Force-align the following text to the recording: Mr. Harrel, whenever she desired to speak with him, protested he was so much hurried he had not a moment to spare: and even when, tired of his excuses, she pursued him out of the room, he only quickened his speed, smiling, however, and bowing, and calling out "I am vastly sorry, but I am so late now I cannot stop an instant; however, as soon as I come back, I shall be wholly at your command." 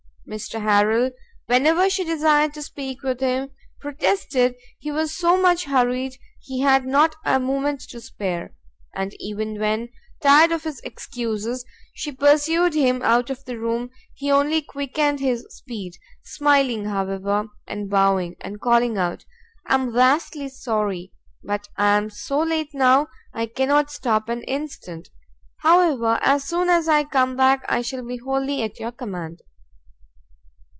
Mr. 0.29 0.61
Harrel, 0.61 1.11
whenever 1.47 1.89
she 1.89 2.05
desired 2.05 2.53
to 2.53 2.61
speak 2.61 3.03
with 3.03 3.19
him, 3.19 3.49
protested 3.81 4.55
he 4.79 4.89
was 4.89 5.11
so 5.11 5.35
much 5.35 5.65
hurried 5.65 6.15
he 6.39 6.61
had 6.61 6.85
not 6.85 7.13
a 7.25 7.37
moment 7.37 7.81
to 7.81 7.99
spare: 7.99 8.53
and 8.95 9.13
even 9.19 9.59
when, 9.59 9.89
tired 10.21 10.49
of 10.53 10.63
his 10.63 10.79
excuses, 10.81 11.65
she 11.93 12.13
pursued 12.13 12.73
him 12.73 13.01
out 13.01 13.29
of 13.29 13.43
the 13.43 13.57
room, 13.59 13.89
he 14.13 14.31
only 14.31 14.61
quickened 14.61 15.19
his 15.19 15.45
speed, 15.49 15.91
smiling, 16.23 16.85
however, 16.85 17.47
and 17.67 17.89
bowing, 17.89 18.33
and 18.39 18.61
calling 18.61 18.97
out 18.97 19.25
"I 19.65 19.73
am 19.73 19.91
vastly 19.91 20.47
sorry, 20.47 21.11
but 21.43 21.67
I 21.75 21.97
am 21.97 22.09
so 22.09 22.39
late 22.39 22.73
now 22.73 23.07
I 23.33 23.47
cannot 23.47 23.91
stop 23.91 24.29
an 24.29 24.43
instant; 24.43 25.09
however, 25.57 26.17
as 26.21 26.45
soon 26.45 26.69
as 26.69 26.87
I 26.87 27.03
come 27.03 27.35
back, 27.35 27.65
I 27.67 27.81
shall 27.81 28.05
be 28.05 28.15
wholly 28.15 28.63
at 28.63 28.79
your 28.79 28.93
command." 28.93 29.41